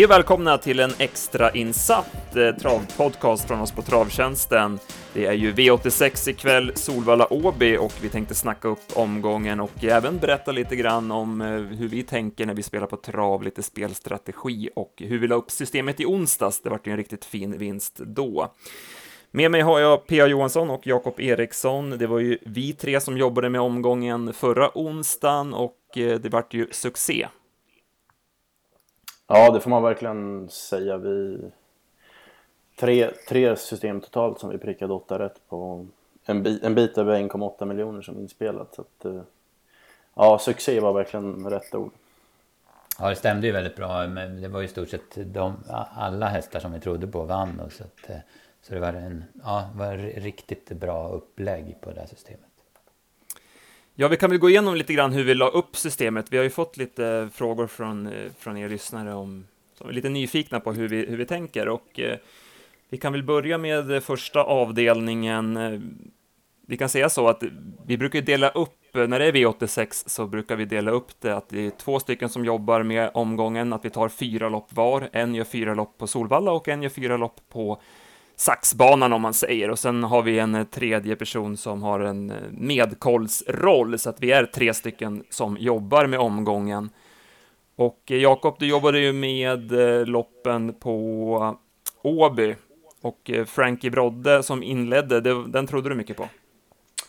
[0.00, 4.78] Hej och välkomna till en extra insatt eh, travpodcast från oss på Travtjänsten.
[5.14, 10.18] Det är ju V86 ikväll, Solvalla Åby och vi tänkte snacka upp omgången och även
[10.18, 14.70] berätta lite grann om eh, hur vi tänker när vi spelar på trav, lite spelstrategi
[14.74, 16.62] och hur vi la upp systemet i onsdags.
[16.62, 18.52] Det vart ju en riktigt fin vinst då.
[19.30, 20.26] Med mig har jag P.A.
[20.26, 21.90] Johansson och Jakob Eriksson.
[21.90, 26.54] Det var ju vi tre som jobbade med omgången förra onsdagen och eh, det vart
[26.54, 27.26] ju succé.
[29.32, 30.96] Ja, det får man verkligen säga.
[30.96, 31.38] Vi...
[32.76, 35.86] Tre, tre system totalt som vi prickade åtta rätt på.
[36.24, 38.74] En, bit, en bit över 1,8 miljoner som inspelat.
[38.74, 39.22] Så att, eh,
[40.14, 41.92] ja, succé var verkligen rätt ord.
[42.98, 44.06] Ja, det stämde ju väldigt bra.
[44.06, 45.56] Men det var i stort sett de,
[45.94, 47.60] alla hästar som vi trodde på vann.
[47.60, 48.16] Och så, att, eh,
[48.62, 52.49] så det var en ja, var riktigt bra upplägg på det här systemet.
[54.00, 56.32] Ja, vi kan väl gå igenom lite grann hur vi la upp systemet.
[56.32, 59.92] Vi har ju fått lite eh, frågor från, eh, från er lyssnare om, som är
[59.92, 62.16] lite nyfikna på hur vi, hur vi tänker och eh,
[62.88, 65.58] vi kan väl börja med eh, första avdelningen.
[66.66, 67.42] Vi kan säga så att
[67.86, 71.48] vi brukar dela upp, när det är V86 så brukar vi dela upp det att
[71.48, 75.08] det är två stycken som jobbar med omgången, att vi tar fyra lopp var.
[75.12, 77.80] En gör fyra lopp på Solvalla och en gör fyra lopp på
[78.40, 82.30] saxbanan om man säger och sen har vi en eh, tredje person som har en
[82.30, 86.90] eh, medkollsroll så att vi är tre stycken som jobbar med omgången.
[87.76, 89.72] Och eh, Jakob, du jobbade ju med
[90.08, 91.56] loppen på
[92.02, 92.54] Åby
[93.00, 96.28] och Frankie Brodde som inledde, den trodde du mycket på?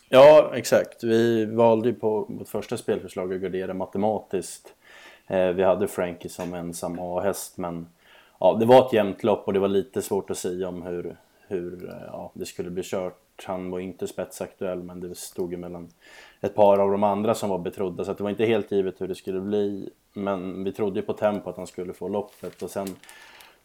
[0.09, 1.03] Ja, exakt.
[1.03, 4.73] Vi valde ju på vårt första spelförslag att gardera matematiskt.
[5.27, 7.87] Vi hade Frankie som ensam A-häst men
[8.41, 11.17] ja, det var ett jämnt lopp och det var lite svårt att säga om hur,
[11.47, 13.17] hur ja, det skulle bli kört.
[13.45, 15.89] Han var inte spetsaktuell men det stod ju mellan
[16.41, 19.07] ett par av de andra som var betrodda så det var inte helt givet hur
[19.07, 19.89] det skulle bli.
[20.13, 22.87] Men vi trodde ju på tempo att han skulle få loppet och sen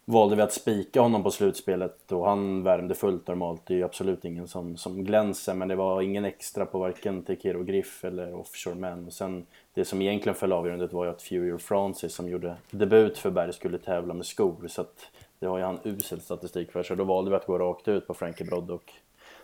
[0.08, 3.62] valde vi att spika honom på slutspelet och han värmde fullt normalt.
[3.66, 7.22] Det är ju absolut ingen som, som glänser men det var ingen extra på varken
[7.22, 9.06] Tekiro Griff eller Offshore Man.
[9.06, 13.18] Och sen det som egentligen föll avgörandet var ju att Furier Francis som gjorde debut
[13.18, 15.06] för Berg skulle tävla med skor så att
[15.38, 18.06] det har ju han usel statistik för så då valde vi att gå rakt ut
[18.06, 18.92] på Frankie Brodd och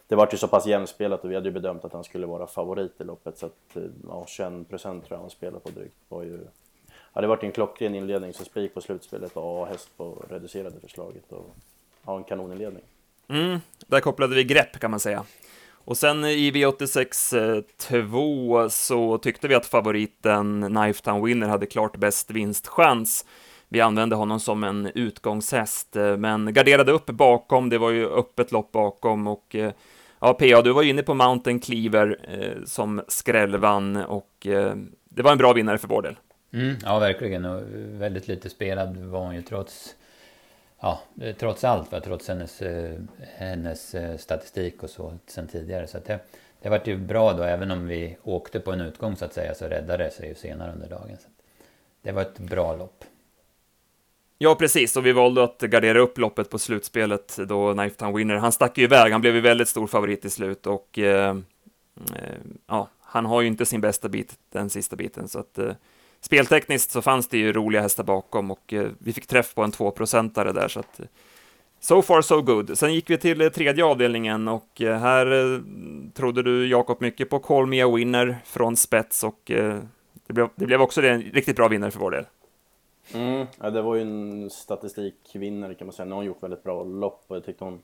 [0.07, 2.47] det var ju så pass jämspelat och vi hade ju bedömt att han skulle vara
[2.47, 5.97] favorit i loppet så att eh, ja, 21% tror jag han spelade på drygt.
[6.09, 6.41] Var ju
[7.13, 11.33] Ja, det varit en klockren inledning så spik på slutspelet och A-häst på reducerade förslaget
[11.33, 11.57] och
[12.03, 12.83] ha en kanoninledning.
[13.29, 15.25] Mm, där kopplade vi grepp kan man säga.
[15.85, 21.97] Och sen i V86 2 eh, så tyckte vi att favoriten Knifetown Winner hade klart
[21.97, 23.27] bäst vinstchans.
[23.69, 28.53] Vi använde honom som en utgångshäst, eh, men garderade upp bakom, det var ju öppet
[28.53, 29.73] lopp bakom och eh,
[30.21, 34.75] ja, PA, du var ju inne på Mountain Cleaver eh, som skrällvann och eh,
[35.09, 36.17] det var en bra vinnare för vår del.
[36.53, 37.45] Mm, ja, verkligen.
[37.45, 37.63] Och
[38.01, 39.95] väldigt lite spelad var hon ju trots,
[40.81, 41.01] ja,
[41.39, 42.01] trots allt, va?
[42.01, 42.99] trots hennes, eh,
[43.37, 45.87] hennes eh, statistik och så sen tidigare.
[45.87, 46.19] Så det,
[46.63, 49.55] det vart ju bra då, även om vi åkte på en utgång så att säga,
[49.55, 51.17] så räddade det sig ju senare under dagen.
[51.21, 51.29] Så
[52.03, 53.05] det var ett bra lopp.
[54.39, 58.35] Ja, precis, och vi valde att gardera upp loppet på slutspelet då Knifetown Winner.
[58.35, 61.37] Han stack ju iväg, han blev ju väldigt stor favorit i slut och eh,
[62.17, 62.37] eh,
[62.67, 65.73] ja, han har ju inte sin bästa bit den sista biten, så att eh,
[66.23, 69.73] speltekniskt så fanns det ju roliga hästar bakom och eh, vi fick träff på en
[69.73, 71.07] 2-procentare där, så att eh,
[71.81, 72.79] So far so good.
[72.79, 75.61] Sen gick vi till eh, tredje avdelningen och här
[76.15, 79.41] trodde du, Jakob, mycket på Call Me A Winner från spets och
[80.27, 82.25] det blev, det blev också en riktigt bra vinnare för vår del.
[83.15, 86.07] Mm, ja, det var ju en statistikvinnare kan man säga.
[86.07, 87.83] Nu har hon gjort väldigt bra lopp och jag tyckte hon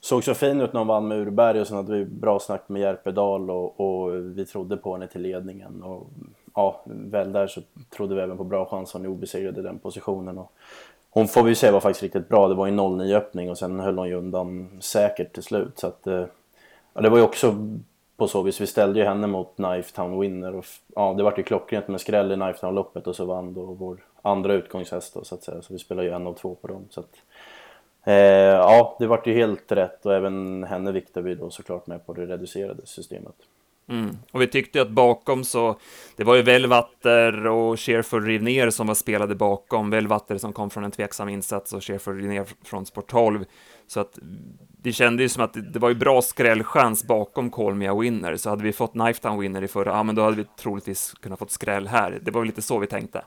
[0.00, 2.68] såg så fin ut när hon vann med Urberg och sen hade vi bra snack
[2.68, 5.82] med Järpedal och, och vi trodde på henne till ledningen.
[5.82, 6.10] Och
[6.58, 7.60] ja, väl där så
[7.90, 8.92] trodde vi även på bra chans.
[8.92, 10.38] Hon är obesegrad i den positionen.
[10.38, 10.52] Och
[11.10, 12.48] hon får vi säga var faktiskt riktigt bra.
[12.48, 15.78] Det var en 0-9 öppning och sen höll hon ju undan säkert till slut.
[15.78, 16.24] Så att, eh,
[16.94, 17.54] ja, det var ju också
[18.16, 18.60] på så vis.
[18.60, 20.64] Vi ställde ju henne mot Knifetown Winner och
[20.94, 24.54] ja, det vart ju klockrent med skräll i Knifetown-loppet och så vann då vår andra
[24.54, 25.62] utgångshäst då, så att säga.
[25.62, 26.84] Så vi spelade ju en av två på dem.
[26.90, 27.22] Så att,
[28.04, 32.06] eh, ja, det vart ju helt rätt och även henne viktade vi då såklart med
[32.06, 33.36] på det reducerade systemet.
[33.88, 34.16] Mm.
[34.32, 35.78] Och vi tyckte att bakom så,
[36.16, 40.84] det var ju Velvatter och Sherford Rivner som var spelade bakom, Velvatter som kom från
[40.84, 43.44] en tveksam insats och Sherford Rivner från Sport 12.
[43.86, 44.18] Så att
[44.82, 48.50] det kändes ju som att det, det var ju bra skrällchans bakom Kolmia Winner, så
[48.50, 51.50] hade vi fått Knifetown Winner i förra, ja men då hade vi troligtvis kunnat fått
[51.50, 52.18] skräll här.
[52.22, 53.24] Det var väl lite så vi tänkte.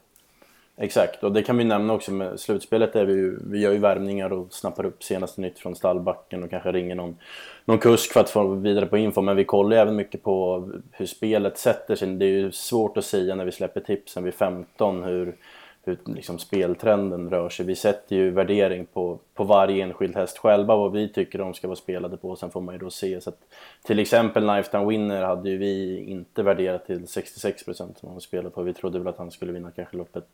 [0.84, 2.96] Exakt, och det kan vi nämna också med slutspelet.
[2.96, 6.50] Är vi, ju, vi gör ju värvningar och snappar upp senaste nytt från stallbacken och
[6.50, 7.18] kanske ringer någon,
[7.66, 9.22] någon kusk för att få vidare på info.
[9.22, 12.08] Men vi kollar ju även mycket på hur spelet sätter sig.
[12.08, 15.36] Det är ju svårt att säga när vi släpper tipsen vid 15 hur,
[15.84, 17.66] hur liksom speltrenden rör sig.
[17.66, 21.68] Vi sätter ju värdering på, på varje enskild häst själva, vad vi tycker de ska
[21.68, 22.36] vara spelade på.
[22.36, 23.22] Sen får man ju då se.
[23.22, 23.40] Så att,
[23.84, 28.64] till exempel Lifetime Winner hade ju vi inte värderat till 66% som han spelade på.
[28.64, 30.28] Vi trodde väl att han skulle vinna kanske loppet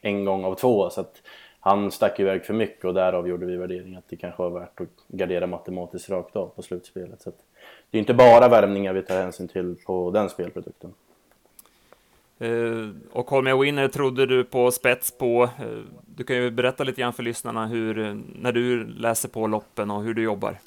[0.00, 0.90] en gång av två.
[0.90, 1.22] Så att
[1.60, 4.80] han stack iväg för mycket och därav gjorde vi värderingen att det kanske var värt
[4.80, 7.22] att gardera matematiskt rakt av på slutspelet.
[7.22, 7.38] Så att
[7.90, 10.94] det är inte bara värmningar vi tar hänsyn till på den spelprodukten.
[12.40, 15.42] Eh, och Holmia Winner trodde du på spets på.
[15.42, 15.66] Eh,
[16.06, 20.02] du kan ju berätta lite grann för lyssnarna hur, när du läser på loppen och
[20.02, 20.58] hur du jobbar.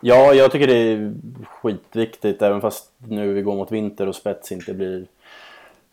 [0.00, 4.52] Ja, jag tycker det är skitviktigt, även fast nu vi går mot vinter och spets
[4.52, 5.06] inte blir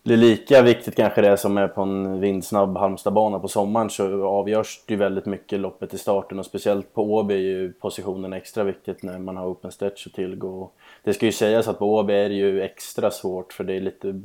[0.06, 4.80] blir lika viktigt kanske det som är på en vindsnabb Halmstadbana på sommaren så avgörs
[4.86, 8.64] det ju väldigt mycket loppet i starten och speciellt på Åby är ju positionen extra
[8.64, 10.70] viktigt när man har open stretch att tillgå.
[11.02, 13.80] Det ska ju sägas att på Åby är det ju extra svårt för det är
[13.80, 14.20] lite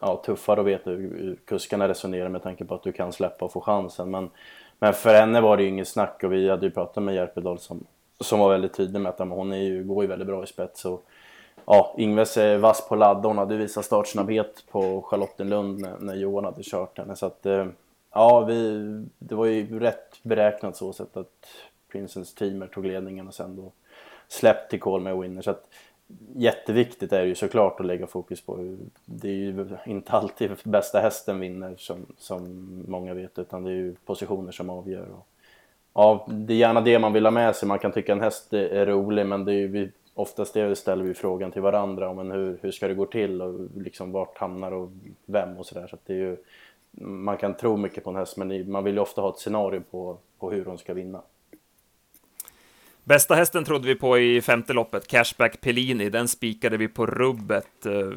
[0.00, 3.52] ja, tuffare att veta hur kuskarna resonerar med tanke på att du kan släppa och
[3.52, 4.10] få chansen.
[4.10, 4.30] Men,
[4.78, 7.58] men för henne var det ju inget snack och vi hade ju pratat med Järpedal
[7.58, 7.86] som,
[8.20, 10.84] som var väldigt tydlig med att hon är ju, går ju väldigt bra i spets.
[10.84, 11.04] Och,
[11.66, 13.42] ja, Ingves är vass på laddorna.
[13.42, 17.16] hade visat startsnabbhet på Charlottenlund när, när Johan hade kört henne.
[17.16, 17.66] Så att, eh,
[18.14, 18.84] ja, vi,
[19.18, 21.46] det var ju rätt beräknat så sätt att
[21.92, 23.72] Princens teamer tog ledningen och sen då
[24.28, 25.42] släppt till Call med Winner.
[25.42, 25.68] Så att,
[26.34, 28.76] jätteviktigt är ju såklart att lägga fokus på.
[29.04, 32.44] Det är ju inte alltid bästa hästen vinner som, som
[32.88, 35.08] många vet utan det är ju positioner som avgör.
[35.10, 35.26] Och,
[35.94, 37.68] ja, det är gärna det man vill ha med sig.
[37.68, 41.14] Man kan tycka en häst är rolig men det är ju oftast det ställer vi
[41.14, 44.90] frågan till varandra om hur, hur ska det gå till och liksom vart hamnar och
[45.26, 45.86] vem och sådär.
[45.86, 46.36] Så, det är ju,
[47.00, 49.82] man kan tro mycket på en häst men man vill ju ofta ha ett scenario
[49.90, 51.22] på, på hur hon ska vinna.
[53.04, 56.10] Bästa hästen trodde vi på i femte loppet, Cashback Pellini.
[56.10, 57.86] Den spikade vi på rubbet.
[57.86, 58.10] Eh,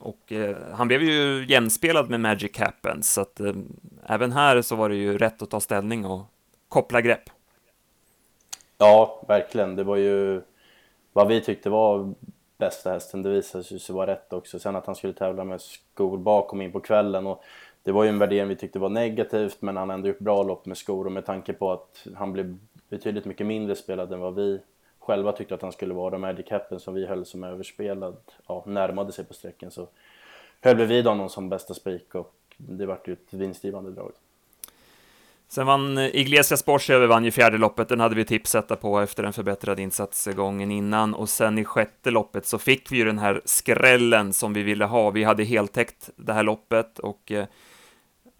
[0.00, 3.52] och eh, han blev ju jämspelad med Magic Happens, så att eh,
[4.06, 6.22] även här så var det ju rätt att ta ställning och
[6.68, 7.30] koppla grepp.
[8.78, 9.76] Ja, verkligen.
[9.76, 10.42] Det var ju
[11.12, 12.14] vad vi tyckte var
[12.58, 14.58] bästa hästen, det visade sig vara rätt också.
[14.58, 17.44] Sen att han skulle tävla med skor bakom in på kvällen och
[17.82, 20.66] det var ju en värdering vi tyckte var negativt men han ändå gjort bra lopp
[20.66, 22.58] med skor och med tanke på att han blev
[22.92, 24.60] betydligt mycket mindre spelad än vad vi
[24.98, 26.18] själva tyckte att han skulle vara.
[26.18, 28.16] Magic Happen som vi höll som överspelad,
[28.46, 29.88] ja, närmade sig på sträckan så
[30.60, 34.12] höll vi vid honom som bästa spik och det vart ju ett vinstgivande drag.
[35.48, 39.24] Sen vann eh, Iglesias Porsche vann ju fjärde loppet, den hade vi tipsetta på efter
[39.24, 43.18] en förbättrad insats gången innan och sen i sjätte loppet så fick vi ju den
[43.18, 45.10] här skrällen som vi ville ha.
[45.10, 47.46] Vi hade heltäckt det här loppet och eh,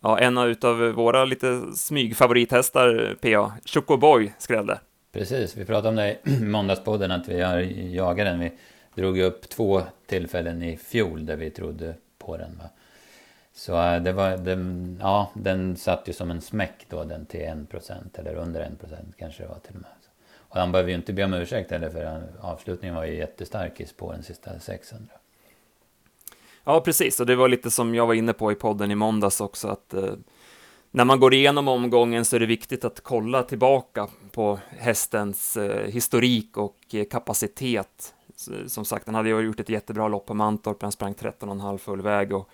[0.02, 4.80] ja, en av våra lite smygfavorithästar, PA, Chocoboy, skrällde.
[5.12, 8.40] Precis, vi pratade om det i måndagspodden att vi har jagat den.
[8.40, 8.52] Vi
[8.94, 12.58] drog upp två tillfällen i fjol där vi trodde på den.
[12.58, 12.64] Va?
[13.52, 17.40] Så äh, det var, den, ja, den satt ju som en smäck då den till
[17.40, 18.68] 1% eller under 1%
[19.18, 19.90] kanske det var till och med.
[20.52, 23.86] Och han behöver ju inte be om ursäkt heller för avslutningen var ju jättestark i
[23.86, 25.14] spåren sista 600.
[26.64, 29.40] Ja, precis, och det var lite som jag var inne på i podden i måndags
[29.40, 30.12] också, att eh,
[30.90, 35.86] när man går igenom omgången så är det viktigt att kolla tillbaka på hästens eh,
[35.86, 38.14] historik och eh, kapacitet.
[38.66, 42.02] Som sagt, han hade ju gjort ett jättebra lopp på Mantorp, han sprang 13,5 full
[42.02, 42.48] väg och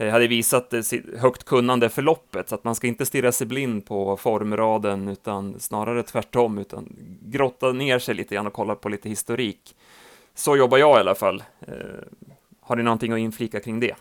[0.00, 0.82] Eh, hade visat eh,
[1.18, 5.60] högt kunnande för loppet, så att man ska inte stirra sig blind på formraden, utan
[5.60, 9.76] snarare tvärtom, utan grotta ner sig lite grann och kolla på lite historik.
[10.34, 11.42] Så jobbar jag i alla fall.
[11.60, 11.74] Eh,
[12.70, 13.94] Eh, har ni någonting att inflika kring det?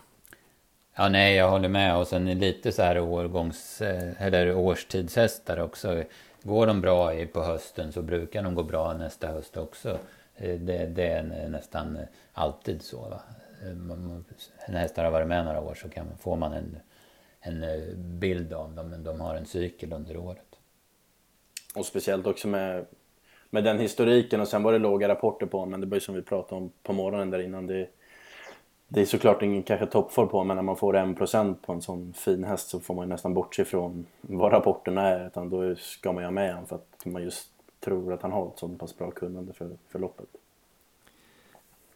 [0.96, 1.98] Ja, nej, jag håller med.
[1.98, 6.04] Och sen lite så här årgångs, eh, eller årstidshästar också.
[6.44, 9.98] Går de bra på hösten så brukar de gå bra nästa höst också.
[10.38, 11.98] Det, det är nästan
[12.34, 12.98] alltid så.
[12.98, 13.22] Va?
[14.68, 16.80] när hästar har varit med några år så kan, får man en,
[17.42, 20.56] en eh, bild av dem, men de har en cykel under året.
[21.76, 22.86] Och speciellt också med,
[23.50, 26.16] med den historiken och sen var det låga rapporter på men det var ju som
[26.16, 27.68] vi pratade om på morgonen där innan.
[27.68, 27.90] Det,
[28.92, 31.82] det är såklart ingen kanske toppform på men när man får en procent på en
[31.82, 36.12] sån fin häst så får man nästan bortse från vad rapporterna är utan då ska
[36.12, 37.48] man ju ha med honom för att man just
[37.80, 40.28] tror att han har ett så pass bra kunnande för, för loppet.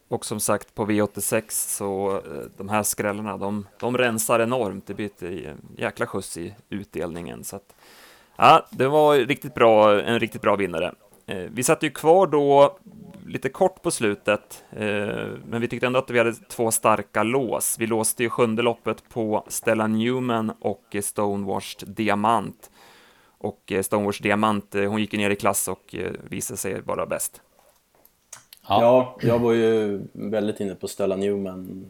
[0.08, 2.22] Och som sagt på V86 så eh,
[2.58, 4.88] de här skrällarna, de, de rensar enormt.
[4.88, 7.44] Det blir ett jäkla skjuts i utdelningen.
[7.44, 7.76] Så att,
[8.36, 10.94] ja, det var riktigt bra, en riktigt bra vinnare.
[11.26, 12.78] Eh, vi satt ju kvar då
[13.26, 14.64] lite kort på slutet,
[15.46, 17.76] men vi tyckte ändå att vi hade två starka lås.
[17.80, 22.72] Vi låste ju sjunde loppet på Stella Newman och Stonewashed Diamant.
[23.38, 25.96] Och Stonewashed Diamant, hon gick ner i klass och
[26.30, 27.42] visade sig vara bäst.
[28.68, 28.82] Ja.
[28.82, 31.86] ja, jag var ju väldigt inne på Stella Newman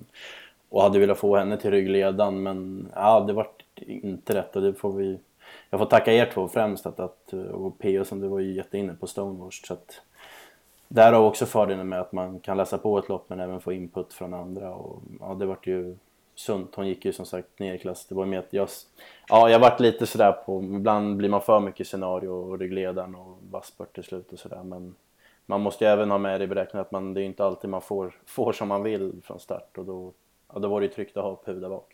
[0.69, 3.47] och hade velat få henne till ryggledan men ja, det var
[3.85, 5.19] inte rätt och det får vi
[5.69, 8.93] jag får tacka er två främst att, att och PO som du var ju jätteinne
[8.93, 10.01] på Stonewash så att
[10.93, 14.13] Därav också fördelen med att man kan läsa på ett lopp men även få input
[14.13, 15.97] från andra och ja, det vart ju
[16.35, 16.75] sunt.
[16.75, 18.05] Hon gick ju som sagt ner i klass.
[18.05, 18.67] Det var med att jag,
[19.29, 23.37] ja, jag vart lite sådär på, ibland blir man för mycket scenario och ryggledaren och
[23.51, 24.95] vasspurt till slut och sådär men
[25.45, 27.69] man måste ju även ha med det i beräkningen att man, det är inte alltid
[27.69, 30.13] man får, får som man vill från start och då,
[30.53, 31.93] ja, då var det ju tryggt att ha Puda bak.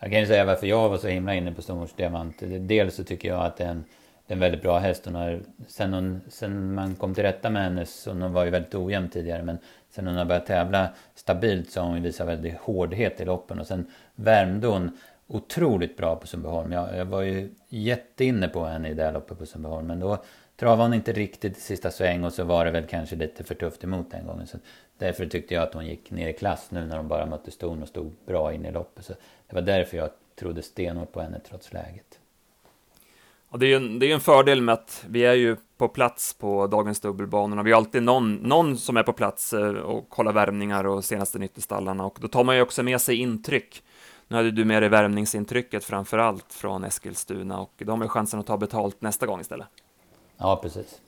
[0.00, 2.36] Jag kan ju säga varför jag var så himla inne på Stormors Diamant.
[2.60, 3.84] Dels så tycker jag att den
[4.32, 5.04] en, det är en väldigt bra häst.
[5.04, 8.50] Hon har, sen, hon, sen man kom till rätta med henne, så hon var ju
[8.50, 9.58] väldigt ojämn tidigare, men
[9.90, 13.60] sen hon har börjat tävla stabilt så har hon visat väldigt hårdhet i loppen.
[13.60, 16.72] Och sen värmde hon otroligt bra på Sundbyholm.
[16.72, 20.24] Jag, jag var ju jätteinne på henne i det här loppet på Sundbyholm, men då
[20.56, 23.54] travade hon inte riktigt i sista sväng och så var det väl kanske lite för
[23.54, 24.46] tufft emot den gången.
[24.46, 24.58] Så
[24.98, 27.82] därför tyckte jag att hon gick ner i klass nu när hon bara mötte ston
[27.82, 29.04] och stod bra in i loppet.
[29.04, 29.12] Så
[29.46, 32.18] det var därför jag trodde stenhårt på henne trots läget.
[33.52, 35.88] Och det är ju en, det är en fördel med att vi är ju på
[35.88, 37.62] plats på dagens dubbelbanorna.
[37.62, 41.38] Vi har alltid någon, någon som är på plats eh, och kollar värmningar och senaste
[41.38, 43.82] nytt i stallarna och då tar man ju också med sig intryck.
[44.28, 48.46] Nu hade du med dig värmningsintrycket framför allt från Eskilstuna och de har chansen att
[48.46, 49.66] ta betalt nästa gång istället.
[50.36, 51.00] Ja, precis.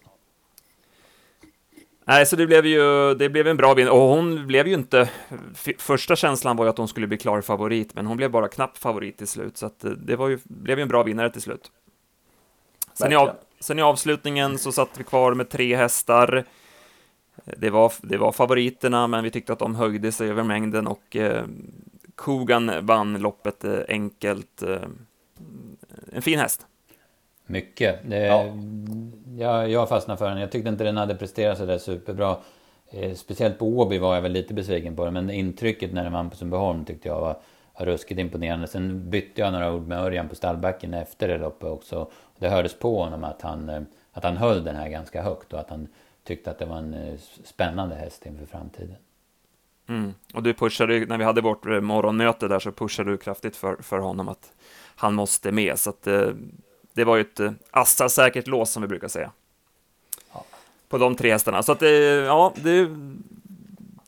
[2.04, 5.10] Nej, så det blev ju det blev en bra vinst och hon blev ju inte...
[5.78, 8.76] Första känslan var ju att hon skulle bli klar favorit, men hon blev bara knapp
[8.78, 11.70] favorit till slut, så att det var ju, blev ju en bra vinnare till slut.
[12.94, 16.44] Sen i, av, sen i avslutningen så satt vi kvar med tre hästar.
[17.44, 21.16] Det var, det var favoriterna, men vi tyckte att de höjde sig över mängden och
[21.16, 21.44] eh,
[22.14, 24.62] Kogan vann loppet eh, enkelt.
[24.62, 24.82] Eh,
[26.12, 26.66] en fin häst.
[27.46, 28.10] Mycket.
[28.10, 28.44] Det, ja.
[29.38, 30.40] jag, jag fastnade för den.
[30.40, 32.36] Jag tyckte inte den hade presterat så där superbra.
[32.90, 36.12] Eh, speciellt på Åby var jag väl lite besviken på den, men intrycket när den
[36.12, 37.36] vann på Sundbyholm tyckte jag var,
[37.78, 38.66] var ruskigt imponerande.
[38.66, 42.10] Sen bytte jag några ord med Örjan på stallbacken efter det loppet också.
[42.38, 45.60] Det hördes på honom att han, eh, att han höll den här ganska högt och
[45.60, 45.88] att han
[46.24, 47.14] tyckte att det var en eh,
[47.44, 48.96] spännande häst inför framtiden.
[49.88, 50.14] Mm.
[50.34, 53.76] Och du pushade, när vi hade vårt eh, morgonmöte där så pushade du kraftigt för,
[53.76, 54.52] för honom att
[54.96, 55.78] han måste med.
[55.78, 56.02] Så att,
[56.92, 57.40] det var ju ett
[57.70, 59.30] Assa-säkert lås som vi brukar säga.
[60.32, 60.44] Ja.
[60.88, 61.62] På de tre hästarna.
[61.62, 61.82] Så att
[62.26, 62.88] ja, det,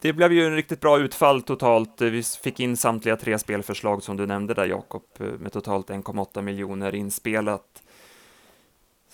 [0.06, 2.00] det blev ju en riktigt bra utfall totalt.
[2.00, 6.42] Vi fick in samtliga tre spelförslag som du nämnde där Jakob, eh, med totalt 1,8
[6.42, 7.82] miljoner inspelat.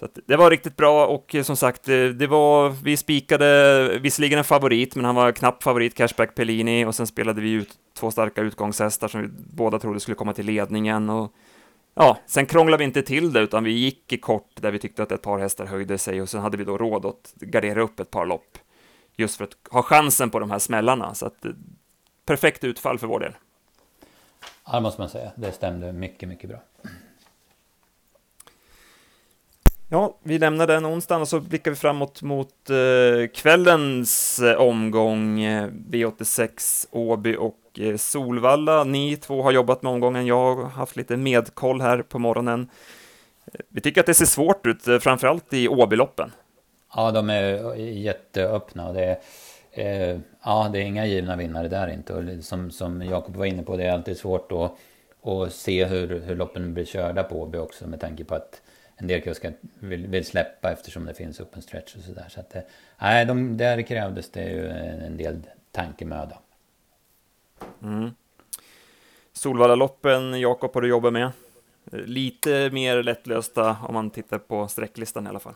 [0.01, 4.39] Så det var riktigt bra och eh, som sagt, eh, det var, vi spikade visserligen
[4.39, 8.11] en favorit, men han var knapp favorit, Cashback Pellini, och sen spelade vi ut två
[8.11, 11.11] starka utgångshästar som vi båda trodde skulle komma till ledningen.
[11.11, 11.33] Och,
[11.95, 15.03] ja, sen krånglade vi inte till det, utan vi gick i kort där vi tyckte
[15.03, 18.01] att ett par hästar höjde sig och sen hade vi då råd att gardera upp
[18.01, 18.59] ett par lopp
[19.17, 21.15] just för att ha chansen på de här smällarna.
[21.15, 21.47] Så att,
[22.27, 23.33] perfekt utfall för vår del.
[24.67, 25.33] Ja, det måste man säga.
[25.37, 26.59] Det stämde mycket, mycket bra.
[29.89, 35.41] Ja, vi lämnar den onsdagen och så blickar vi framåt mot eh, kvällens eh, omgång
[35.41, 38.85] eh, V86 Åby och eh, Solvalla.
[38.85, 42.69] Ni två har jobbat med omgången, jag har haft lite medkoll här på morgonen.
[43.69, 46.33] Vi tycker att det ser svårt ut, eh, framförallt i Åbyloppen.
[46.95, 49.19] Ja, de är jätteöppna och det är,
[50.13, 52.15] eh, ja, det är inga givna vinnare där inte.
[52.15, 54.73] Och som, som Jakob var inne på, det är alltid svårt att,
[55.29, 58.63] att se hur, hur loppen blir körda på Åby också med tanke på att
[58.97, 62.27] en del kuskar vill, vill släppa eftersom det finns open stretch och sådär.
[62.29, 62.63] Så att, eh,
[62.99, 66.39] nej, de, där krävdes det ju en del tankemöda.
[67.83, 68.11] Mm.
[69.33, 71.31] Solvallaloppen, Jakob, har du jobbat med?
[71.85, 75.55] Lite mer lättlösta om man tittar på sträcklistan i alla fall.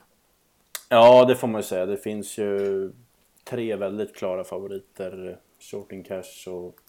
[0.88, 1.86] Ja, det får man ju säga.
[1.86, 2.92] Det finns ju
[3.44, 5.38] tre väldigt klara favoriter.
[5.60, 6.80] Shorting Cash och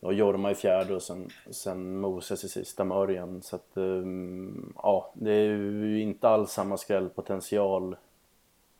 [0.00, 3.42] och Jorma i fjärde och sen, sen Moses i sista med Örjan.
[3.42, 7.96] Så att, um, ja, det är ju inte alls samma skrällpotential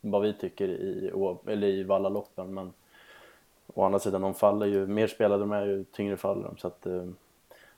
[0.00, 1.12] vad vi tycker i,
[1.46, 2.54] eller i Vallaloppen.
[2.54, 2.72] Men
[3.66, 6.56] å andra sidan, de faller ju, mer spelade de är ju tyngre faller de.
[6.56, 7.16] Så att, um,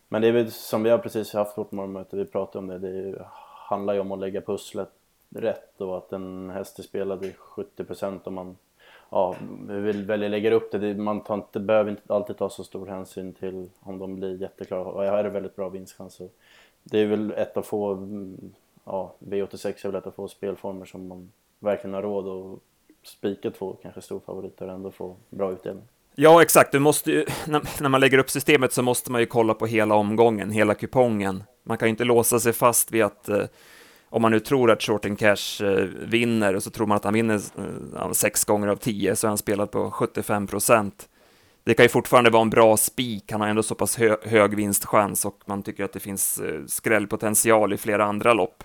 [0.09, 2.79] men det är väl som vi har precis haft vårt morgonmöte, vi pratade om det,
[2.79, 3.27] det
[3.69, 4.91] handlar ju om att lägga pusslet
[5.35, 8.57] rätt och att en häst är spelad i 70% om man
[9.11, 9.37] ja,
[9.69, 10.95] vill välja lägga upp det.
[10.95, 14.85] Man tar inte, behöver inte alltid ta så stor hänsyn till om de blir jätteklara.
[14.85, 16.29] Och här är det väldigt bra vinstchanser.
[16.83, 18.09] Det är väl ett av få,
[18.85, 22.59] ja, V86 är väl ett av få spelformer som man verkligen har råd att
[23.09, 25.85] spika två kanske storfavoriter och ändå få bra utdelning.
[26.15, 26.73] Ja, exakt.
[26.73, 27.27] Du måste ju,
[27.81, 31.45] när man lägger upp systemet så måste man ju kolla på hela omgången, hela kupongen.
[31.63, 33.45] Man kan ju inte låsa sig fast vid att eh,
[34.11, 37.15] om man nu tror att Shorten Cash eh, vinner och så tror man att han
[37.15, 37.41] vinner
[37.97, 41.09] eh, sex gånger av tio så är han spelad på 75 procent.
[41.65, 44.55] det kan ju fortfarande vara en bra spik, han har ändå så pass hö hög
[44.55, 48.65] vinstchans och man tycker att det finns eh, skrällpotential i flera andra lopp.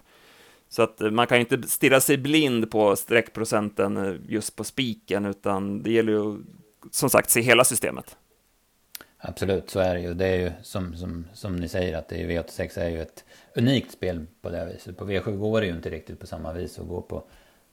[0.69, 5.83] Så att man kan ju inte stirra sig blind på streckprocenten just på spiken, utan
[5.83, 6.37] det gäller ju
[6.91, 8.17] som sagt se hela systemet.
[9.25, 10.13] Absolut, så är det ju.
[10.13, 13.23] Det är ju som, som, som ni säger att det är V86 är ju ett
[13.55, 14.97] unikt spel på det här viset.
[14.97, 17.23] På V7 går det ju inte riktigt på samma vis att gå på,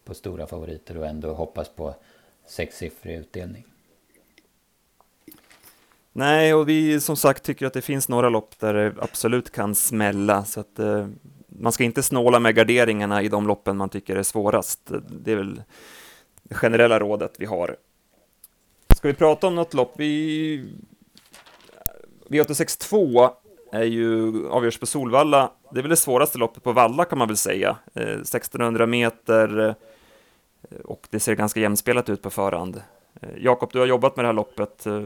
[0.05, 1.95] på stora favoriter och ändå hoppas på
[2.47, 3.65] sexsiffrig utdelning.
[6.13, 9.75] Nej, och vi som sagt tycker att det finns några lopp där det absolut kan
[9.75, 11.09] smälla, så att eh,
[11.47, 14.91] man ska inte snåla med garderingarna i de loppen man tycker är svårast.
[15.11, 15.63] Det är väl
[16.43, 17.77] det generella rådet vi har.
[18.97, 19.93] Ska vi prata om något lopp?
[19.97, 20.75] Vi...
[22.31, 23.31] V862
[23.73, 25.51] är ju, avgörs på Solvalla.
[25.71, 27.77] Det är väl det svåraste loppet på Valla kan man väl säga.
[27.95, 29.75] Eh, 1600 meter eh,
[30.85, 32.83] och det ser ganska jämspelat ut på förhand.
[33.21, 34.87] Eh, Jakob, du har jobbat med det här loppet.
[34.87, 35.03] Eh,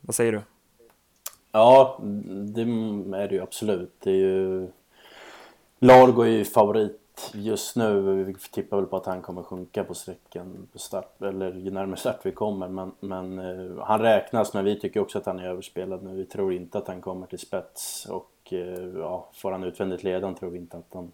[0.00, 0.40] vad säger du?
[1.52, 1.98] Ja,
[2.54, 3.94] det är det ju absolut.
[4.02, 4.68] Det är ju...
[5.78, 6.99] Largo är ju favorit
[7.34, 8.24] just nu.
[8.24, 11.96] Vi tippar väl på att han kommer sjunka på sträckan på start, eller ju närmare
[11.96, 12.68] start vi kommer.
[12.68, 16.16] Men, men uh, han räknas, men vi tycker också att han är överspelad nu.
[16.16, 20.34] Vi tror inte att han kommer till spets och uh, ja, får han utvändigt ledan
[20.34, 21.12] tror vi inte att han,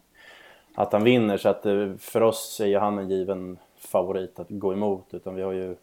[0.73, 1.37] att han vinner.
[1.37, 5.13] Så att uh, för oss är ju han en given favorit att gå emot.
[5.13, 5.75] Utan vi har ju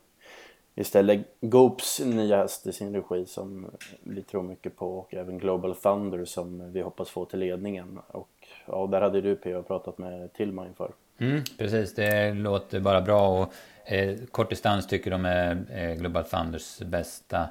[0.74, 3.66] istället Goops nya häst i sin regi som
[4.02, 8.00] vi tror mycket på och även Global Thunder som vi hoppas få till ledningen.
[8.08, 9.62] Och ja, där hade du P.O.
[9.62, 10.90] pratat med Tillman inför.
[11.18, 13.52] Mm, precis, det låter bara bra och
[13.92, 17.48] eh, kortdistans tycker de är eh, Global Thunders bästa.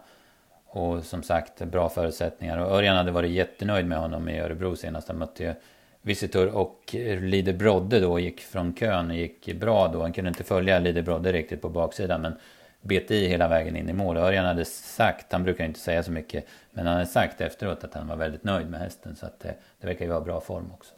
[0.65, 2.57] Och som sagt, bra förutsättningar.
[2.57, 5.07] Och Örjan hade varit jättenöjd med honom i Örebro senast.
[5.07, 5.53] Han mötte ju
[6.01, 10.01] Visitor och eh, Lider Brodde då gick från kön och gick bra då.
[10.01, 12.33] Han kunde inte följa Lider Brodde riktigt på baksidan men
[12.83, 14.17] bet i hela vägen in i mål.
[14.17, 17.93] Örjan hade sagt, han brukar inte säga så mycket, men han hade sagt efteråt att
[17.93, 19.15] han var väldigt nöjd med hästen.
[19.15, 20.93] Så att det, det verkar ju vara bra form också.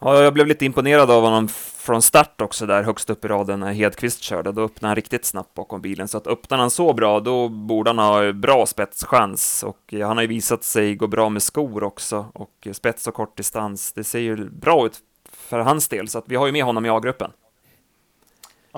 [0.00, 3.60] Ja, jag blev lite imponerad av honom från start också där högst upp i raden
[3.60, 4.52] när Hedqvist körde.
[4.52, 7.90] Då öppnade han riktigt snabbt bakom bilen, så att öppnar han så bra, då borde
[7.90, 9.62] han ha bra spetschans.
[9.62, 13.14] Och eh, han har ju visat sig gå bra med skor också, och spets och
[13.14, 13.92] kortdistans.
[13.92, 14.98] Det ser ju bra ut
[15.32, 17.30] för hans del, så att vi har ju med honom i A-gruppen.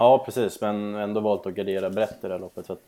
[0.00, 2.66] Ja, precis, men ändå valt att gardera brett i det här loppet.
[2.66, 2.82] Så att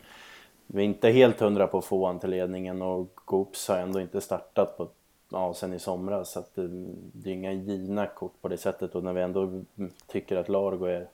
[0.66, 4.00] vi är inte helt hundra på att få han till ledningen och Goops har ändå
[4.00, 4.88] inte startat på,
[5.30, 6.30] ja, sen i somras.
[6.30, 6.68] Så att det,
[7.12, 9.62] det är inga givna kort på det sättet och när vi ändå
[10.06, 11.08] tycker att Largo är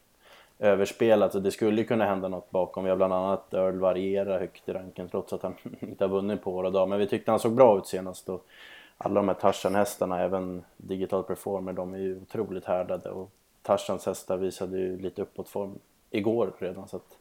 [0.58, 2.84] överspelat så det skulle kunna hända något bakom.
[2.84, 6.42] Vi har bland annat Earl Variera högt i ranken trots att han inte har vunnit
[6.42, 6.88] på våra dag.
[6.88, 8.46] Men vi tyckte han såg bra ut senast och
[8.98, 13.30] alla de här Tarzan-hästarna, även Digital Performer, de är ju otroligt härdade och
[13.66, 15.78] Tarzans hästar visade ju lite uppåtform
[16.10, 16.88] igår redan.
[16.88, 17.18] Så att,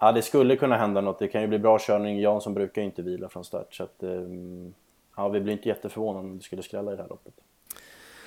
[0.00, 1.18] ja, det skulle kunna hända något.
[1.18, 2.20] Det kan ju bli bra körning.
[2.20, 3.74] Jansson brukar ju inte vila från start.
[3.74, 4.74] Så att, ehm,
[5.16, 7.34] ja, vi blir inte jätteförvånade om det skulle skrälla i det här loppet.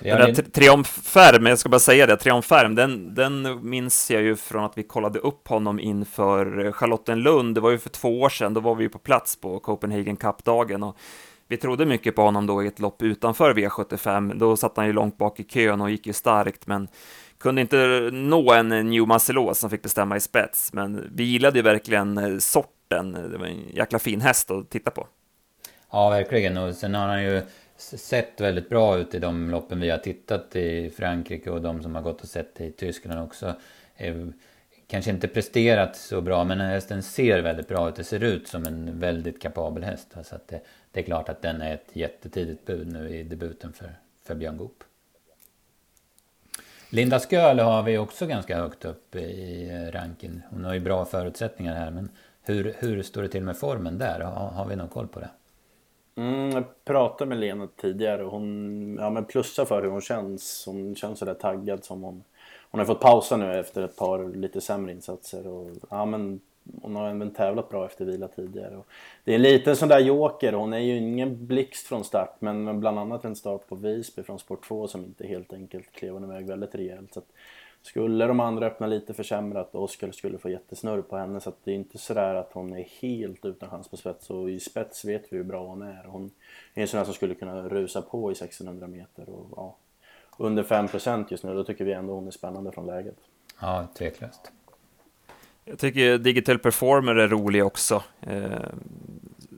[0.00, 4.64] Den där Triumfärm, jag ska bara säga det, Triumfärm, den, den minns jag ju från
[4.64, 8.60] att vi kollade upp honom inför Charlottenlund, det var ju för två år sedan, då
[8.60, 10.96] var vi ju på plats på Copenhagen Cup-dagen och
[11.48, 14.92] vi trodde mycket på honom då i ett lopp utanför V75, då satt han ju
[14.92, 16.88] långt bak i kön och gick ju starkt, men
[17.38, 21.62] kunde inte nå en New Muscleås som fick bestämma i spets, men vi gillade ju
[21.62, 23.12] verkligen eh, sorten.
[23.12, 25.06] Det var en jäkla fin häst att titta på.
[25.90, 26.56] Ja, verkligen.
[26.56, 27.42] Och sen har han ju
[27.76, 31.94] sett väldigt bra ut i de loppen vi har tittat i Frankrike och de som
[31.94, 33.54] har gått och sett i Tyskland också.
[33.96, 34.16] Eh,
[34.86, 37.96] kanske inte presterat så bra, men hästen ser väldigt bra ut.
[37.96, 40.14] Det ser ut som en väldigt kapabel häst.
[40.24, 43.72] Så att det, det är klart att den är ett jättetidigt bud nu i debuten
[43.72, 43.90] för,
[44.24, 44.84] för Björn Goop.
[46.96, 50.42] Linda Sköl har vi också ganska högt upp i ranken.
[50.50, 52.08] Hon har ju bra förutsättningar här, men
[52.42, 54.20] hur, hur står det till med formen där?
[54.20, 55.28] Har, har vi någon koll på det?
[56.16, 60.64] Mm, jag pratade med Lena tidigare och hon ja, men plussar för hur hon känns.
[60.66, 62.24] Hon känns sådär taggad som hon...
[62.70, 66.40] Hon har fått pausa nu efter ett par lite sämre insatser och ja, men
[66.82, 68.76] hon har även tävlat bra efter vila tidigare.
[68.76, 68.86] Och
[69.24, 70.52] det är en liten sån där joker.
[70.52, 74.38] Hon är ju ingen blixt från start men bland annat en start på Visby från
[74.38, 77.14] sport 2 som inte helt enkelt klev hon iväg väldigt rejält.
[77.14, 77.28] Så att
[77.82, 81.64] skulle de andra öppna lite försämrat och Oskar skulle få jättesnurr på henne så att
[81.64, 85.04] det är inte sådär att hon är helt utan chans på spets och i spets
[85.04, 86.04] vet vi hur bra hon är.
[86.06, 86.30] Hon
[86.74, 89.76] är en sån här som skulle kunna rusa på i 1600 meter och ja,
[90.38, 93.16] under 5% just nu då tycker vi ändå hon är spännande från läget.
[93.60, 94.52] Ja, tveklöst.
[95.68, 98.02] Jag tycker Digital Performer är rolig också.
[98.20, 98.50] Eh,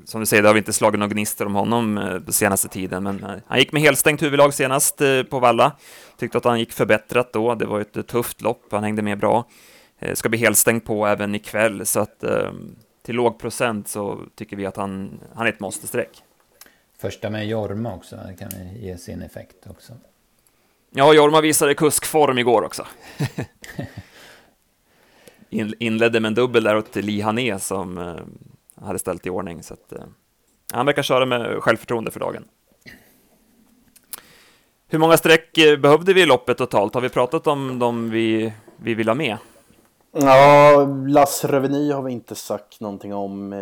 [0.09, 3.03] som du säger, det har vi inte slagit några gnistor om honom eh, senaste tiden,
[3.03, 5.77] men eh, han gick med helstängt huvudlag senast eh, på Valla.
[6.17, 9.45] Tyckte att han gick förbättrat då, det var ett tufft lopp, han hängde med bra.
[10.15, 12.25] Ska bli helstängt på även ikväll, så att
[13.07, 16.23] till låg procent så tycker vi att han, han är ett måste-streck.
[16.99, 19.93] Första med Jorma också, det kan ge sin effekt också.
[20.91, 22.87] Ja, Jorma visade kuskform igår också.
[25.51, 29.63] inledde med en dubbel där åt Li Hané som eh, hade ställt i ordning.
[29.63, 30.03] Så att, eh,
[30.73, 32.45] han verkar köra med självförtroende för dagen.
[34.89, 36.95] Hur många streck eh, behövde vi i loppet totalt?
[36.95, 39.37] Har vi pratat om de vi, vi vill ha med?
[40.13, 43.53] Ja, Lasse Reveny har vi inte sagt någonting om.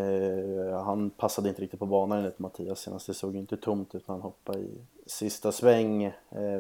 [0.85, 3.07] Han passade inte riktigt på banan enligt Mattias senast.
[3.07, 4.71] Det såg inte tomt ut när han hoppade i
[5.07, 6.13] sista sväng.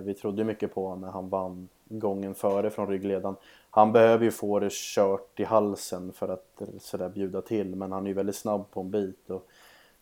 [0.02, 3.36] Vi trodde mycket på honom när han vann gången före från ryggledan.
[3.76, 8.04] Han behöver ju få det kört i halsen för att sådär bjuda till, men han
[8.04, 9.30] är ju väldigt snabb på en bit.
[9.30, 9.46] Och,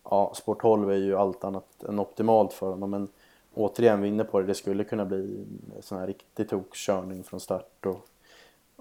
[0.05, 3.09] ja, sport 12 är ju allt annat än optimalt för honom, men
[3.55, 5.47] återigen, vi är inne på det, det skulle kunna bli
[5.81, 7.87] sån här riktig tokkörning från start.
[7.87, 8.07] Och,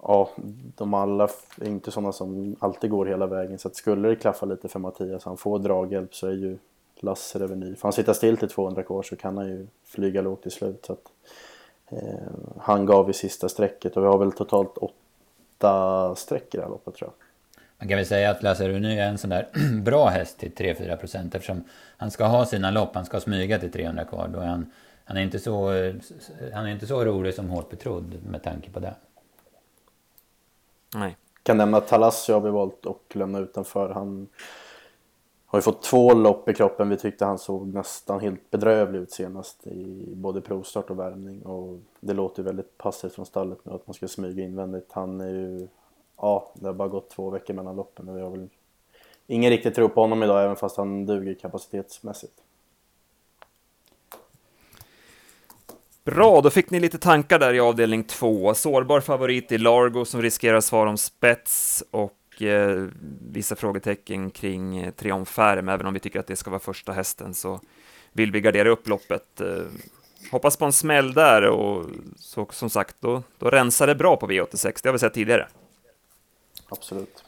[0.02, 0.30] ja,
[0.76, 1.30] de alla
[1.62, 4.80] är inte sådana som alltid går hela vägen, så att skulle det klaffa lite för
[4.80, 6.58] Mattias, han får draghjälp, så är ju
[6.96, 7.76] Lasse Reveny.
[7.76, 10.86] Får han sitta still till 200 kvar så kan han ju flyga lågt till slut.
[10.86, 11.12] Så att,
[12.60, 16.70] han gav i sista strecket och vi har väl totalt åtta streck i det här
[16.70, 17.28] loppet tror jag.
[17.78, 19.48] Man kan väl säga att Lasse Rune är en sån där
[19.82, 21.64] bra häst till 3-4 procent eftersom
[21.98, 24.28] han ska ha sina lopp, han ska smyga till 300 kvar.
[24.34, 24.72] Då är han,
[25.06, 25.70] han, är inte så,
[26.54, 28.96] han är inte så rolig som hårt betrodd med tanke på det.
[30.96, 31.18] Nej.
[31.44, 33.90] Kan nämna att Talassi har vi valt att lämna utanför.
[33.90, 34.28] Han
[35.54, 36.90] har ju fått två lopp i kroppen.
[36.90, 41.42] Vi tyckte han såg nästan helt bedrövlig ut senast i både provstart och värmning.
[41.42, 44.88] Och det låter väldigt passivt från stallet nu att man ska smyga invändigt.
[44.92, 45.68] Han är ju...
[46.18, 48.50] Ja, det har bara gått två veckor mellan loppen och vi har väl
[49.28, 52.34] ingen riktigt tro på honom idag även fast han duger kapacitetsmässigt.
[56.04, 58.54] Bra, då fick ni lite tankar där i avdelning två.
[58.54, 62.88] Sårbar favorit i Largo som riskerar svar om spets och eh,
[63.32, 67.34] vissa frågetecken kring eh, Triumph även om vi tycker att det ska vara första hästen
[67.34, 67.60] så
[68.12, 69.42] vill vi gardera upp loppet.
[69.42, 69.64] Eh,
[70.32, 71.86] hoppas på en smäll där och
[72.18, 75.48] så, som sagt, då, då rensar det bra på V86, det har vi sett tidigare.
[76.70, 77.24] Absolut.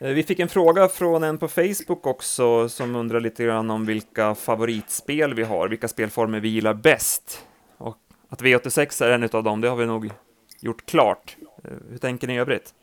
[0.00, 4.34] Vi fick en fråga från en på Facebook också som undrar lite grann om vilka
[4.34, 7.46] favoritspel vi har, vilka spelformer vi gillar bäst.
[7.76, 7.96] Och
[8.28, 10.10] att V86 är en av dem, det har vi nog
[10.60, 11.36] gjort klart.
[11.90, 12.74] Hur tänker ni i övrigt?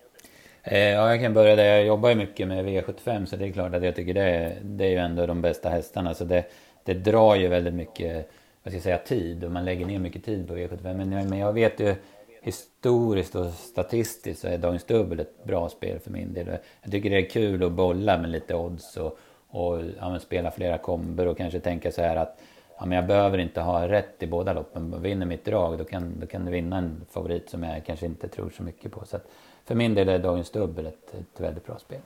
[0.67, 1.75] Eh, ja, jag kan börja där.
[1.75, 4.57] Jag jobbar ju mycket med V75 så det är klart att jag tycker det är,
[4.61, 6.13] det är ju ändå de bästa hästarna.
[6.13, 6.45] Så det,
[6.83, 8.29] det drar ju väldigt mycket,
[8.63, 10.93] vad ska jag säga, tid och man lägger ner mycket tid på V75.
[10.93, 11.95] Men, men jag vet ju
[12.41, 16.47] historiskt och statistiskt så är Dagens Dubbel ett bra spel för min del.
[16.81, 20.77] Jag tycker det är kul att bolla med lite odds och, och ja, spela flera
[20.77, 22.39] komber och kanske tänka så här att
[22.77, 25.01] ja, men jag behöver inte ha rätt i båda loppen.
[25.01, 28.27] Vinner mitt drag då kan, då kan du vinna en favorit som jag kanske inte
[28.27, 29.05] tror så mycket på.
[29.05, 29.27] Så att,
[29.65, 31.99] för min del är Dagens Dubbel ett, ett väldigt bra spel.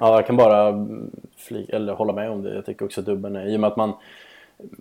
[0.00, 0.86] Ja, jag kan bara
[1.36, 2.54] fly, eller hålla med om det.
[2.54, 3.92] Jag tycker också att dubbeln är, i och med att man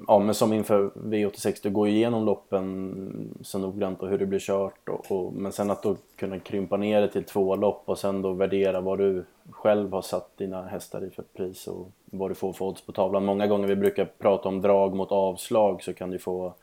[0.07, 4.39] Ja men som inför V86, du går igenom loppen så noggrant och hur det blir
[4.39, 7.99] kört och, och, men sen att då kunna krympa ner det till två lopp och
[7.99, 12.31] sen då värdera vad du själv har satt dina hästar i för pris och vad
[12.31, 13.25] du får för odds på tavlan.
[13.25, 16.53] Många gånger vi brukar prata om drag mot avslag så kan du få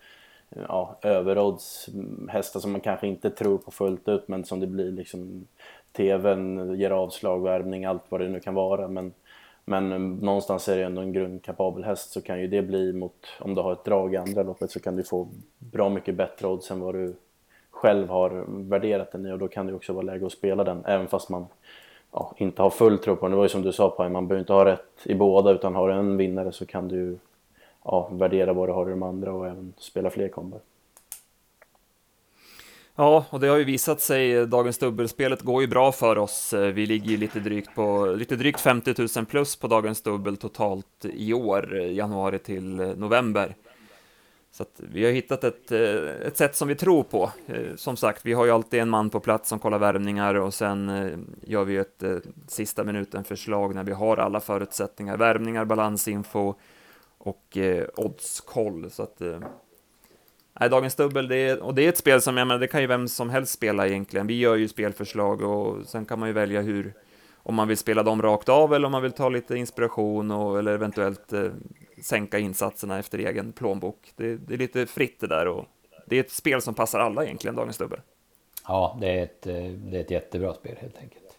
[0.50, 1.88] ja, överodds
[2.28, 5.46] hästar som man kanske inte tror på fullt ut men som det blir liksom
[5.92, 8.88] TVn ger avslag, värmning, allt vad det nu kan vara.
[8.88, 9.12] Men,
[9.64, 13.54] men någonstans är det ändå en grundkapabel häst så kan ju det bli mot, om
[13.54, 16.70] du har ett drag i andra loppet så kan du få bra mycket bättre odds
[16.70, 17.14] än vad du
[17.70, 20.84] själv har värderat den i och då kan det också vara läge att spela den
[20.84, 21.46] även fast man
[22.12, 23.30] ja, inte har full tro på den.
[23.30, 25.74] Det var ju som du sa Paj, man behöver inte ha rätt i båda utan
[25.74, 27.18] har du en vinnare så kan du
[27.84, 30.60] ja, värdera vad du har i de andra och även spela fler kombar.
[32.94, 36.52] Ja, och det har ju visat sig, dagens dubbelspelet går ju bra för oss.
[36.52, 41.04] Vi ligger ju lite drygt på, lite drygt 50 000 plus på dagens dubbel totalt
[41.04, 43.54] i år, januari till november.
[44.52, 47.30] Så att vi har hittat ett, eh, ett sätt som vi tror på.
[47.46, 50.54] Eh, som sagt, vi har ju alltid en man på plats som kollar värvningar och
[50.54, 52.02] sen eh, gör vi ett
[52.48, 56.54] sista minuten förslag när vi har alla förutsättningar, värvningar, balansinfo,
[57.20, 58.90] och eh, oddskoll.
[58.90, 62.61] Så att, eh, dagens dubbel, det är, och det är ett spel som, jag menar,
[62.61, 64.26] det kan ju vem som helst spela egentligen.
[64.26, 66.94] Vi gör ju spelförslag och sen kan man ju välja hur,
[67.37, 70.59] om man vill spela dem rakt av eller om man vill ta lite inspiration och,
[70.59, 71.50] eller eventuellt eh,
[72.02, 74.12] sänka insatserna efter egen plånbok.
[74.16, 75.64] Det, det, är lite fritt det där och
[76.06, 78.00] det är ett spel som passar alla egentligen, dagens dubbel.
[78.66, 81.29] Ja, det är ett, eh, det är ett jättebra spel helt enkelt.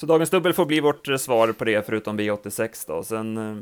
[0.00, 3.02] Så dagens dubbel får bli vårt eh, svar på det, förutom V86 då.
[3.02, 3.56] Sen eh,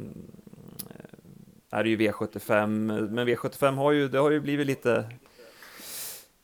[1.79, 2.62] är det ju V75,
[2.99, 5.05] eh, men V75 har ju, det har ju blivit lite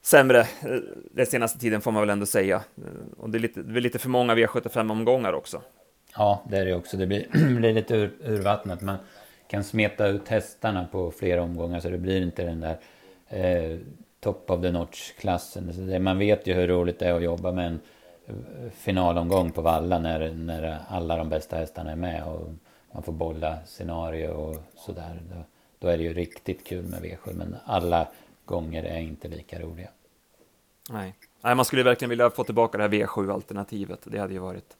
[0.01, 0.47] sämre
[1.11, 2.61] den senaste tiden får man väl ändå säga.
[3.17, 5.61] Och det är lite, det är lite för många V75-omgångar också.
[6.15, 6.97] Ja, det är det också.
[6.97, 7.27] Det blir,
[7.57, 8.81] blir lite ur, urvattnat.
[8.81, 8.97] Man
[9.47, 12.77] kan smeta ut hästarna på flera omgångar så det blir inte den där
[13.29, 13.77] eh,
[14.19, 16.03] top of the notch-klassen.
[16.03, 17.79] Man vet ju hur roligt det är att jobba med en
[18.71, 22.49] finalomgång på Valla när, när alla de bästa hästarna är med och
[22.91, 25.21] man får bolla scenario och sådär.
[25.29, 25.43] Då,
[25.79, 28.07] då är det ju riktigt kul med V7 men alla
[28.45, 29.89] gånger är inte lika roliga.
[30.89, 31.15] Nej.
[31.41, 33.99] Nej, man skulle verkligen vilja få tillbaka det här V7-alternativet.
[34.03, 34.77] Det hade ju varit...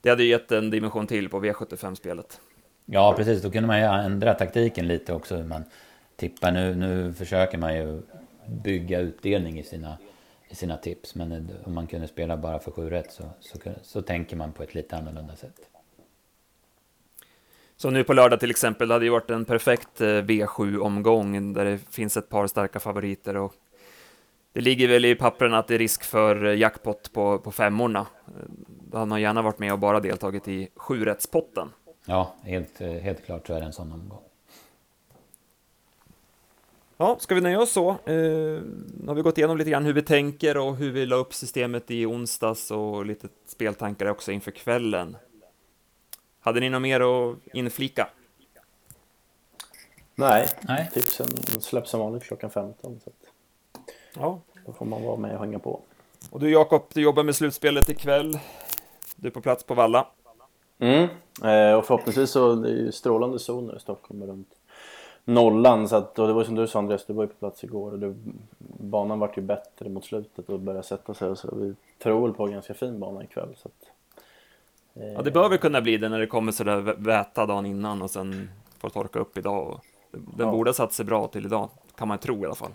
[0.00, 2.40] Det hade ju gett en dimension till på V75-spelet.
[2.84, 3.42] Ja, precis.
[3.42, 5.36] Då kunde man ju ändra taktiken lite också.
[5.36, 5.64] Hur man
[6.16, 6.52] tippar.
[6.52, 8.02] Nu, nu försöker man ju
[8.46, 9.98] bygga utdelning i sina,
[10.54, 11.14] i sina tips.
[11.14, 14.62] Men om man kunde spela bara för 7 rätt så, så, så tänker man på
[14.62, 15.60] ett lite annorlunda sätt.
[17.76, 21.64] Så nu på lördag till exempel, det hade ju varit en perfekt eh, V7-omgång där
[21.64, 23.54] det finns ett par starka favoriter och
[24.52, 28.06] det ligger väl i pappren att det är risk för eh, jackpot på, på femmorna.
[28.26, 28.32] Eh,
[28.90, 31.68] då hade man gärna varit med och bara deltagit i sjurättspotten.
[32.06, 34.22] Ja, helt, helt klart så är det en sån omgång.
[36.96, 37.90] Ja, ska vi nöja oss så?
[37.90, 41.16] Eh, nu har vi gått igenom lite grann hur vi tänker och hur vi la
[41.16, 45.16] upp systemet i onsdags och lite speltankar också inför kvällen.
[46.40, 48.08] Hade ni något mer att inflika?
[50.14, 50.90] Nej, Nej.
[50.92, 51.26] tipsen
[51.60, 53.00] släpps som vanligt klockan 15.
[53.04, 53.10] Så
[54.14, 54.40] ja.
[54.66, 55.80] Då får man vara med och hänga på.
[56.30, 58.38] Och du Jakob, du jobbar med slutspelet ikväll.
[59.16, 60.06] Du är på plats på Valla.
[60.78, 61.02] Mm,
[61.42, 64.48] eh, och förhoppningsvis så det är ju strålande zoner i Stockholm runt
[65.24, 65.88] nollan.
[65.88, 67.92] Så att, och det var som du sa Andreas, du var ju på plats igår
[67.92, 68.14] och det,
[68.78, 71.36] banan vart ju bättre mot slutet och började sätta sig.
[71.36, 73.48] Så vi tror väl på en ganska fin bana ikväll.
[73.56, 73.90] Så att,
[74.94, 78.10] Ja, det bör väl kunna bli det när det kommer sådär väta dagen innan och
[78.10, 79.80] sen får torka upp idag.
[80.10, 80.52] Den ja.
[80.52, 82.70] borde ha satt sig bra till idag, kan man tro i alla fall.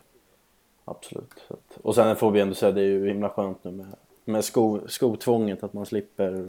[0.85, 1.49] Absolut.
[1.81, 3.87] Och sen får vi ändå säga, det är ju himla skönt nu med,
[4.25, 6.45] med sko, skotvånget, att man slipper,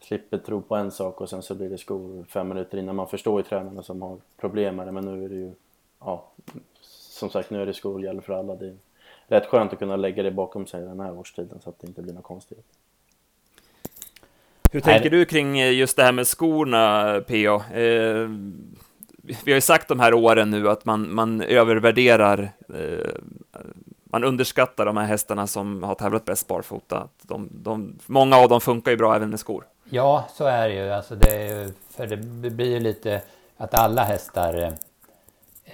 [0.00, 2.96] slipper tro på en sak och sen så blir det skor fem minuter innan.
[2.96, 5.52] Man förstår ju tränarna som har problem med det, men nu är det ju,
[6.00, 6.24] ja,
[6.80, 8.56] som sagt, nu är det skor gäller för alla.
[8.56, 8.76] Det är
[9.26, 12.02] rätt skönt att kunna lägga det bakom sig den här årstiden så att det inte
[12.02, 12.66] blir något konstigt.
[14.72, 17.78] Hur tänker du kring eh, just det här med skorna, PA?
[17.78, 18.28] Eh,
[19.22, 23.10] vi har ju sagt de här åren nu att man, man övervärderar, eh,
[24.04, 27.08] man underskattar de här hästarna som har tävlat bäst barfota.
[27.22, 29.64] De, de, många av dem funkar ju bra även med skor.
[29.92, 30.90] Ja, så är det ju.
[30.90, 32.16] Alltså det, är, för det
[32.50, 33.22] blir ju lite
[33.56, 34.72] att alla hästar eh,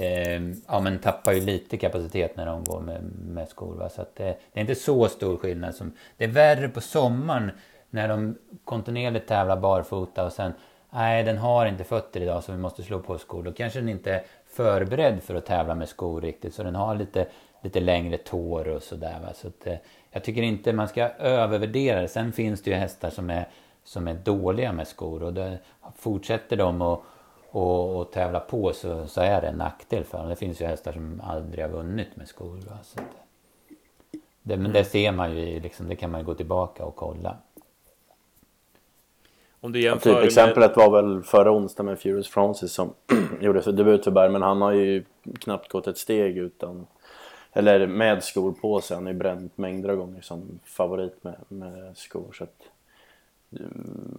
[0.06, 3.74] eh, ja, men tappar ju lite kapacitet när de går med, med skor.
[3.74, 3.88] Va?
[3.88, 5.74] Så att det, det, är inte så stor skillnad.
[5.74, 7.50] Som, det är värre på sommaren
[7.90, 10.52] när de kontinuerligt tävlar barfota och sen
[10.90, 13.42] nej den har inte fötter idag så vi måste slå på skor.
[13.42, 16.94] Då kanske den inte är förberedd för att tävla med skor riktigt så den har
[16.94, 17.26] lite,
[17.62, 19.32] lite längre tår och sådär.
[19.34, 19.76] Så att, eh,
[20.10, 22.08] jag tycker inte man ska övervärdera det.
[22.08, 23.48] Sen finns det ju hästar som är,
[23.86, 25.58] som är dåliga med skor och det,
[25.96, 27.00] fortsätter de att
[27.56, 30.28] och, och tävla på så, så är det en nackdel för dem.
[30.28, 32.56] Det finns ju hästar som aldrig har vunnit med skor.
[32.56, 32.78] Va?
[32.82, 33.00] Så
[34.42, 37.36] det, men det ser man ju, liksom, det kan man ju gå tillbaka och kolla.
[39.60, 40.86] Om du jämför ja, typ exemplet med...
[40.86, 42.94] var väl förra onsdagen med Furious Francis som
[43.40, 45.04] gjorde för debut för Berg, men han har ju
[45.40, 46.86] knappt gått ett steg utan
[47.52, 48.94] eller med skor på sig.
[48.94, 52.32] Han har ju bränt mängder av gånger som favorit med, med skor.
[52.32, 52.70] Så att, mm,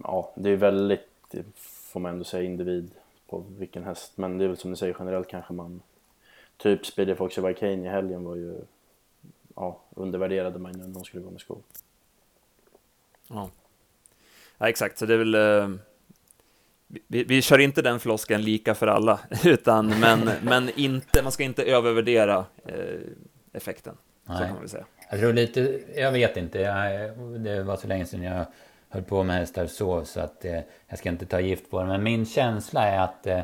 [0.04, 2.92] ja, det är väldigt, får man ändå säga, individ
[3.28, 4.12] på vilken häst.
[4.16, 5.82] Men det är väl som du säger generellt kanske man,
[6.58, 8.62] typ Speedy Foxy Vicane i helgen var ju,
[9.56, 11.60] ja, undervärderade man ju när de skulle gå med skor.
[13.28, 13.50] Ja.
[14.58, 15.36] Ja, exakt, så det är väl...
[15.36, 15.80] Eh,
[17.08, 21.44] vi, vi kör inte den flosken lika för alla, utan, men, men inte, man ska
[21.44, 23.00] inte övervärdera eh,
[23.54, 23.98] effekten.
[24.24, 24.38] Nej.
[24.38, 24.86] Så kan man väl säga.
[25.10, 27.10] Jag tror lite, jag vet inte, jag,
[27.40, 28.46] det var så länge sedan jag
[28.90, 31.88] höll på med hästar så, så att eh, jag ska inte ta gift på det.
[31.88, 33.40] Men min känsla är att eh,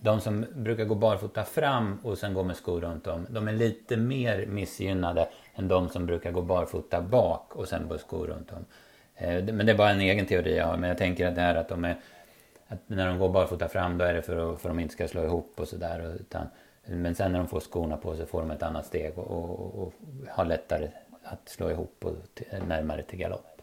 [0.00, 3.52] de som brukar gå barfota fram och sen gå med skor runt om, de är
[3.52, 8.52] lite mer missgynnade än de som brukar gå barfota bak och sen gå skor runt
[8.52, 8.64] om.
[9.14, 10.76] Eh, men det är bara en egen teori jag har.
[10.76, 11.96] Men jag tänker att det här att de är...
[12.68, 14.94] Att när de går barfota fram då är det för att, för att de inte
[14.94, 16.16] ska slå ihop och sådär.
[16.86, 19.82] Men sen när de får skorna på sig får de ett annat steg och, och,
[19.82, 19.92] och
[20.28, 20.88] har lättare
[21.22, 23.55] att slå ihop och närmare till galopp.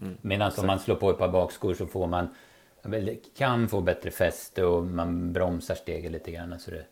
[0.00, 0.16] Mm.
[0.20, 2.28] Medan om man slår på ett par bakskor så får man
[3.36, 6.58] kan få bättre fäste och man bromsar steget lite grann.
[6.60, 6.84] Så det,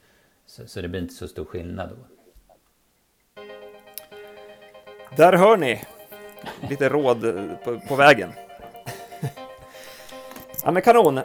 [0.46, 1.96] så, så det blir inte så stor skillnad då.
[5.16, 5.84] Där hör ni
[6.68, 7.20] lite råd
[7.64, 8.32] på, på vägen.
[10.64, 11.24] Ja men kanon, eh,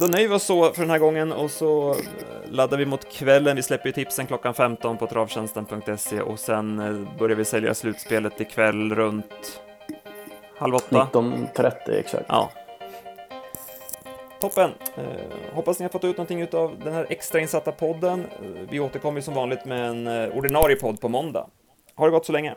[0.00, 1.96] då nöjer vi oss så för den här gången och så eh,
[2.50, 3.56] laddar vi mot kvällen.
[3.56, 8.40] Vi släpper ju tipsen klockan 15 på travtjänsten.se och sen eh, börjar vi sälja slutspelet
[8.40, 9.60] ikväll runt
[10.56, 11.08] halv åtta.
[11.12, 12.24] 19.30 exakt.
[12.28, 12.50] Ja.
[14.40, 14.70] Toppen!
[14.96, 15.04] Eh,
[15.54, 18.20] hoppas ni har fått ut någonting av den här extrainsatta podden.
[18.20, 21.46] Eh, vi återkommer som vanligt med en eh, ordinarie podd på måndag.
[21.96, 22.54] Ha det gott så länge!